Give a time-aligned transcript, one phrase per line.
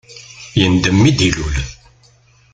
[0.59, 1.55] Yendem mi d-ilul.